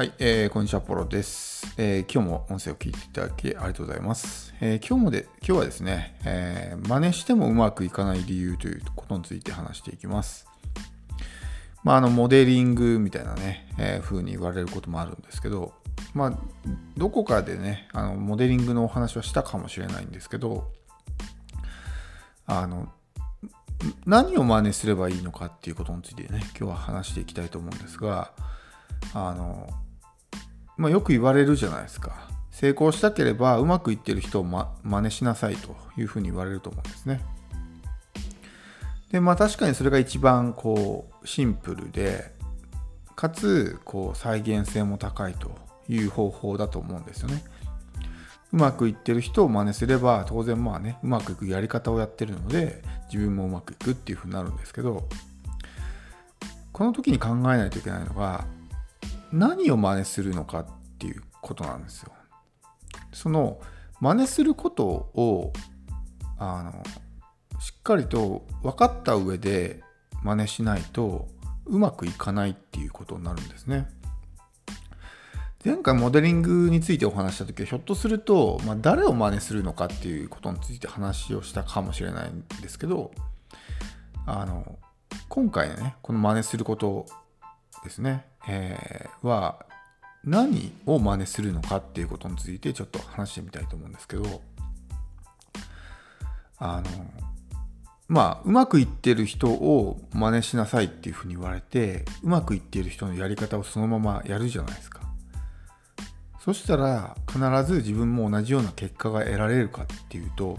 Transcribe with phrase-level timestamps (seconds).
[0.00, 4.54] はい、えー、こんにちは、ポロです、えー今日も音声を聞いていただきありがとうございます。
[4.62, 10.46] えー今日もで、今日はですね、えー真似してもうまくいかない理由ということについて話していきます。
[11.84, 15.74] まあ、あの、モデリングみたいなね、えー風に言われることもあるんですけど、
[16.14, 16.38] まあ、
[16.96, 20.72] どこかでね、あの、モデリングのお話はしたかもしれないんですけど、
[22.46, 22.90] あの、
[24.06, 28.32] 何を真似すればいいのかっていうことについてね、今日は話していきたいと思うんですが、
[29.12, 29.68] あの、
[30.80, 32.30] まあ、よく言われるじゃないですか。
[32.50, 37.20] 成功したければうまくいってる人を、ま、真似しなさいというふうに言われると思うんですね。
[39.12, 42.34] で、まあ確かにそれが一番こうシンプルで、
[43.14, 45.50] かつこう再現性も高いと
[45.86, 47.44] いう方法だと思うんですよね。
[48.50, 55.06] うまくいってる人を真似すれば当然まあねうまくいくやり方をやってるので自分もうまくいくっていうふうになるんですけど
[56.72, 58.44] この時に考えないといけないのが
[59.32, 60.66] 何を真似するのかっ
[60.98, 62.12] ていうことなんですよ。
[63.12, 63.60] その
[64.00, 65.52] 真似することを
[66.38, 66.82] あの
[67.60, 69.82] しっかりと分かった上で
[70.22, 71.28] 真似しないと
[71.66, 73.88] うまくいかないっていうことになるんですね。
[75.62, 83.10] 前回モデリングについてお話した時はひょっとすると、まあ、誰を真似するのかっていうことについて話をしたかもしれないんですけど
[84.24, 84.78] あの
[85.28, 87.04] 今回ねこの真似すること
[87.84, 89.66] ですね、えーは
[90.24, 94.42] 何を真似するのかっていうことについてちょっと話してみたいと思うんですけど
[96.58, 96.84] あの
[98.06, 105.00] まあうまくいってる人を真似しなさいっていうふうに言われてうまくいっている人のやり方をそのままやるじゃないですか。
[106.40, 110.58] そしたら必ず自分も同じような結果が得られるかっていうと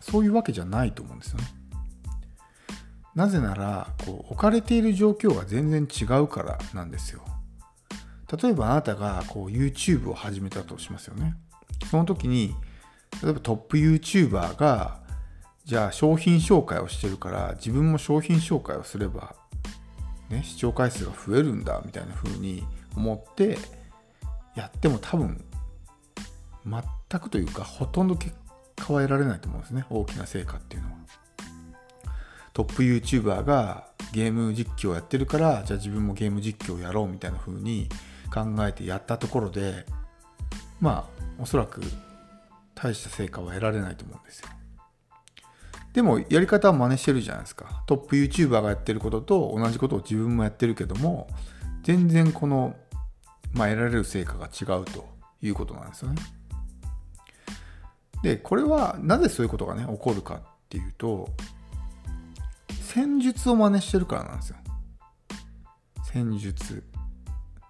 [0.00, 1.57] そういうわけじゃないと思うんですよね。
[3.18, 7.22] なぜならこう置かれている状況が全然違うからなんですよ
[8.40, 11.34] 例えばあなたがこう YouTube を始めたとしますよね。
[11.90, 12.54] その時に、
[13.22, 15.00] 例えばトップ YouTuber が、
[15.64, 19.34] じゃあ商品紹介をしてるから、自分も商品紹介をすれば、
[20.28, 23.56] ね、視聴回数が増えるんだ、みたいな風に思って、
[24.54, 25.42] やっても多分、
[26.66, 28.36] 全くというか、ほとんど結
[28.76, 29.86] 果は得られないと思うんですね。
[29.88, 30.98] 大きな成果っていうのは。
[32.58, 37.88] トップ YouTuber がゲーム実況をやってるから、じゃあ自分もゲーム実況をやろうみたいな風に
[38.34, 39.86] 考えてやったところで、
[40.80, 41.80] まあ、おそらく
[42.74, 44.48] 大した成果は得られないと思うんですよ。
[45.92, 47.84] でも、やり方は真似してるじゃないですか。
[47.86, 51.28] トップ YouTuber がやってることと同じことを自分もやってるけども、
[51.84, 52.74] 全然この、
[53.52, 55.08] まあ、得られる成果が違うと
[55.42, 56.20] いうことなんですよね。
[58.24, 61.28] で、これはなぜそういうことがね、起こるかっていうと、
[62.88, 64.56] 戦術を真似してるからなんですよ。
[66.10, 66.82] 戦術。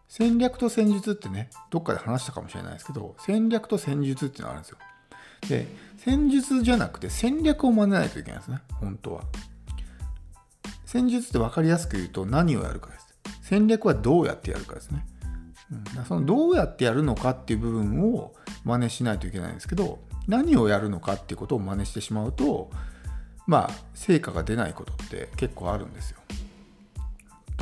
[0.06, 4.78] 戦略と戦術ってね、どっかで話したかもしれないですけど、戦略と戦術っていうのがあるんですよ。
[5.48, 9.24] で、戦術じゃなくて戦略を真似ないといけないんですね、本当は。
[10.86, 13.18] 戦術って分かりやすく言うと何をやるかです。
[13.42, 15.04] 戦略はどうやってやるかですね。
[15.96, 19.98] うん、そのどうやってやるのかっていう部分を真似しないといけないんですけど、
[20.28, 22.70] 何をやるのかっていうことを真似してしまうと、
[23.48, 26.18] まあ、成果が出ないことって結構あるんですよ。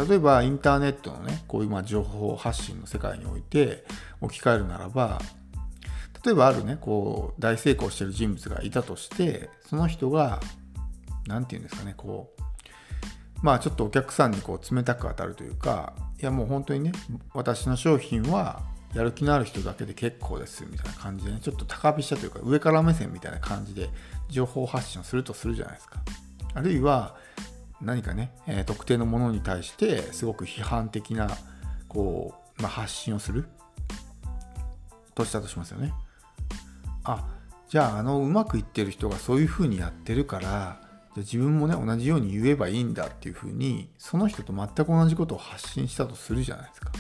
[0.08, 3.84] 例えばインターネットのねこういうま情報発信の世界において
[4.20, 5.22] 置き換えるならば
[6.22, 10.40] 例えばあるねこう大成功してる人物がいたとしてその人が
[11.26, 12.42] 何て言うんですかねこう
[13.40, 16.92] まあちょっとお客さんにこう冷たく当たるというかいやもう本当にね
[17.32, 18.60] 私の商品は
[18.96, 23.90] やる気のある人だけで結構ですみたいな感じでねちょっと高飛車というか上から目線みたいな感じで
[24.30, 26.00] 情報発信をするとするじゃないですか
[26.54, 27.14] あるいは
[27.82, 31.28] 何かね、え特定のものに対してすごく批判的な
[31.88, 33.46] こう、まあ、発信をする
[35.14, 35.92] としたとしますよね。
[37.04, 37.28] あ
[37.68, 40.80] じゃああのうまくいってる人がそういうふうにやってるから
[41.14, 46.92] じゃ自分もね同じように言えばいいんだっていうふうにその人と全く同じことを発信したとするじゃないですか。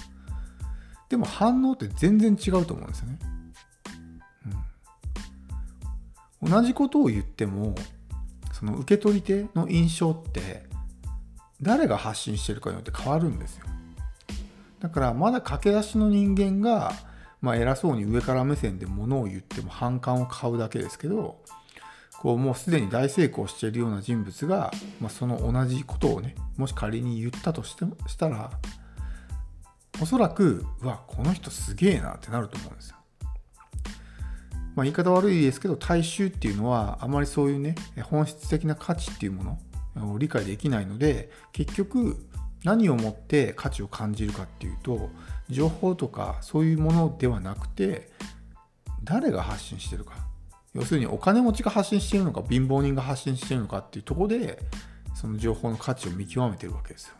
[1.08, 3.18] でも反応って全然違うと思うんですよね。
[6.42, 7.74] うん、同じことを言っても
[8.52, 10.64] その受け取り手の印象って
[11.60, 13.66] 誰が発信してるかによって変わるんですよ
[14.80, 16.92] だからまだ駆け出しの人間が、
[17.42, 21.38] まあ、偉そうに上から目線で物を言っても反感を買うだけですけど
[22.18, 28.50] こうもうすでに大成功しているような人物が、まあ、その同じことをねもし仮に言ったとしてもしたら
[30.00, 32.96] おそらくうわこの人すげえなってなると思うんですよ。
[34.74, 39.58] まあ、言い方悪いですけど大衆っていうのはあまりそういうね本質的な価値っていうも
[39.96, 42.28] のを理解できないので結局
[42.62, 45.08] 何をもって価値を感じるかっていうと
[45.48, 48.10] 情報とかそういうものではなくて
[49.02, 50.26] 誰が発信してるか。
[50.74, 54.62] 要するにお金持ちが発信してるのか貧乏人が発信してるのかっていうとこで
[55.14, 57.14] その情報の価値を見極めてるわけですよ。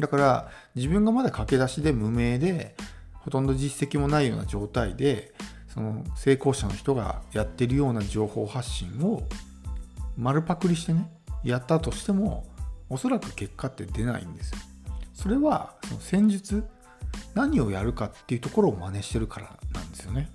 [0.00, 2.74] だから自分がまだ駆け出しで無名で
[3.12, 5.32] ほとんど実績もないような状態で
[5.68, 9.22] その成功者の人がやってるような情報発信を
[10.16, 11.10] 丸パクリしてね
[11.44, 12.46] やったとしても
[12.88, 14.58] おそらく結果って出ないんですよ。
[15.14, 16.64] それはその戦術
[17.34, 20.28] 何をやるかっていうところを真似してるからなんですよね。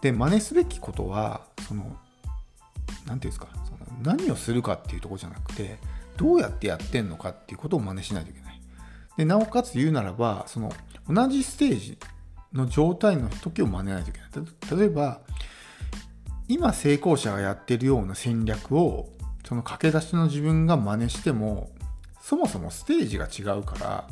[0.00, 1.94] で真似すべきことはその何て
[3.06, 5.78] 言うんですかその何をするかっていうとこじゃなくて
[6.22, 8.60] どうやってやってんのかっていうことを真似しないといけない。
[9.16, 10.72] でなおかつ言うならばその
[11.08, 11.98] 同じステージ
[12.52, 14.78] の状態の時を真似ないといけない。
[14.78, 15.20] 例えば
[16.48, 19.10] 今成功者がやってるような戦略を
[19.44, 21.70] その駆け出しの自分が真似しても
[22.20, 24.08] そもそもステージが違うから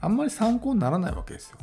[0.00, 1.58] あんまり参考にならないわけですよ。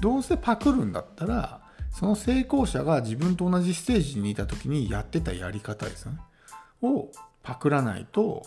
[0.00, 6.18] どうせパクるんだったらその成功者が自分と同じステージにいた時にやってたやり方ですよね。
[6.82, 7.08] を
[7.42, 8.42] パクらないと、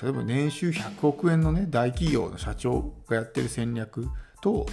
[0.00, 4.08] 例えば年収100億円のね、大企業の社長がやってる戦略
[4.40, 4.66] と、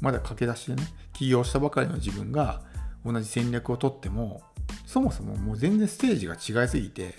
[0.00, 0.82] まだ駆け出しでね、
[1.12, 2.62] 起業したばかりの自分が
[3.04, 4.40] 同じ戦略をとっても、
[4.86, 7.14] そもそももう全然ステージが違いすぎて、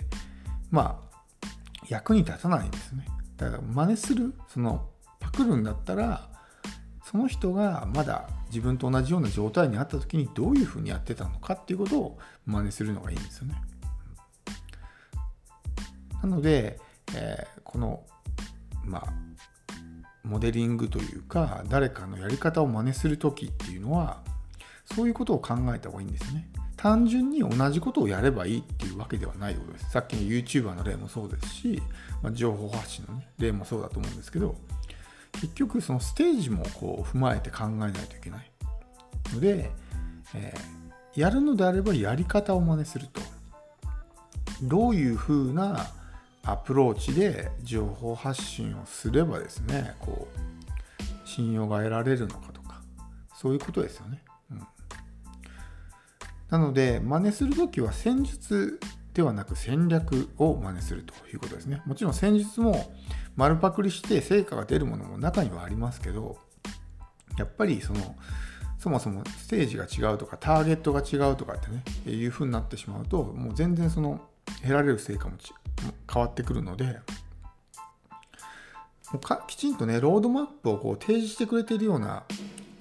[0.70, 1.46] まあ、
[1.88, 3.04] 役に立たないんですね。
[3.36, 6.30] だから真似する、その、パクるんだったら、
[7.04, 13.54] その人がまだ自分と同じような状態にあった時にどういうふうにやってたのかっていうことを真似するのがいいんですよね。
[16.22, 16.78] なので、
[17.14, 18.02] えー、この
[18.84, 19.12] まあ
[20.22, 24.22] モデリングというか誰かのやり方を真似する時っていうのは
[24.84, 26.48] そういうことを考えた方がいいんですね。
[26.76, 29.90] 単純に同じことをやればいいっていうわけではないことです。
[29.90, 31.82] さっきの YouTuber の例もそうですし、
[32.22, 34.56] まあ、情報発信の、ね、例もそうだと思うんですけど
[35.32, 38.50] 結局そのステージもこう踏まえて考えないといけない
[39.34, 39.70] ので、
[40.34, 43.20] えー、やるのであればやり方を真似すると
[44.62, 45.86] どういうふうな
[46.44, 52.80] アプローチで情報発信をすればですねこう信用が得られるのかとか
[53.34, 54.66] そういうことですよね、うん、
[56.48, 58.80] なので真似する時は戦術
[59.14, 61.82] ではなく戦略を真似するということですね。
[61.84, 62.92] もちろん戦術も
[63.36, 66.38] 丸パクリして成果が出るものも中にはありますけど
[67.36, 68.16] やっぱりその
[68.78, 74.20] そもそもステージが違うとかターゲットが違うとかってねいう風になってしまうともう全然その
[74.62, 75.36] 得られる成果も
[76.12, 77.00] 変わってくるので
[79.18, 82.24] かきちんとねロードマップをこう提示してくれているような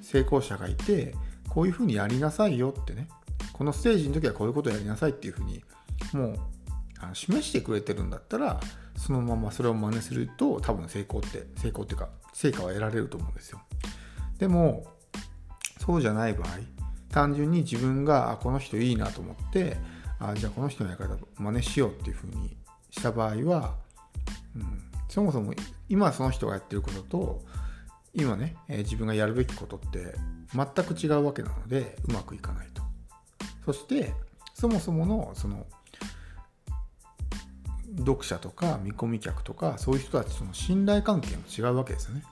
[0.01, 1.15] 成功者がいて
[1.47, 3.07] こういう風にやりなさいよってね
[3.53, 5.63] このステージの時はこういうことをやりなさいっていう風に
[6.13, 6.35] もう
[6.99, 8.59] あの示してくれてるんだったら
[8.95, 13.61] そのままそれを真似すると多分成功って成功っていうか成果は得られると思うんですよ。
[14.37, 14.85] でも
[15.79, 16.49] そうじゃない場合
[17.09, 19.77] 単純に自分がこの人いいなと思って
[20.19, 22.55] あじゃあこの人のやり方真似しようっていうふうに
[22.89, 23.75] した場合は、
[24.55, 25.53] うん、そもそも
[25.87, 27.41] 今その人がやってることと
[28.13, 30.15] 今ね、えー、自分がやるべきことって
[30.53, 32.81] 全く違うわけなのでうまくいかないと。
[33.65, 34.13] そして
[34.53, 35.65] そもそものその
[37.97, 42.23] 読者とか見込み客とかそういう人たちとの信頼関係も違うわけですよね。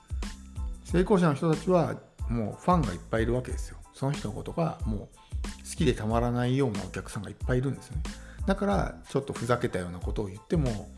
[0.84, 1.94] 成功者の人たちは
[2.28, 3.78] もうファンがいっぱいいるわけですよ。
[3.94, 8.02] その人のことがもう好きでたまらないようなお客さんがいっぱいいるんですよね。
[8.48, 10.88] だからちょっとふざけたようなことを言っても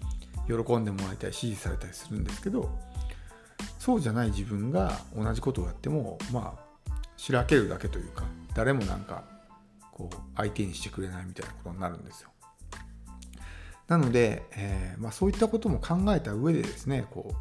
[0.46, 2.70] 喜んでもらいたい支持されたりするんですけど
[3.80, 8.22] そうじゃない自分が同じことをやってもまあしらけるだけというか
[8.54, 9.24] 誰もなんか
[9.90, 12.30] こう相手にしてくれないみたいなことになるんですよ。
[13.88, 17.34] なので、えー、まあ、そういったことも考えた上でですねこ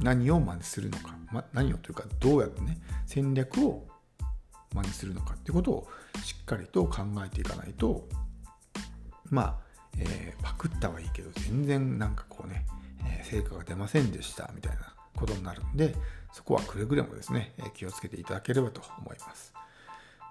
[0.00, 3.84] う何を真似するのか、ま、何をというかどうやってね戦略を
[4.72, 5.88] 真似するのかってことを
[6.22, 8.06] しっかりと考えていかないと
[9.30, 9.54] まあ、
[9.98, 12.66] えー、パクったはいいけど全然なんかこうね、
[13.04, 15.94] えー、成果が出ませんでしたみたいなことになるんで
[16.32, 19.54] そこはくれぐれもですね、え気をつけていただければと思います。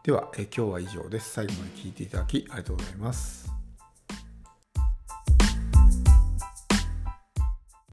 [0.03, 1.31] では、え今日は以上です。
[1.33, 3.56] 最後まで聴いていただきありがとうございます。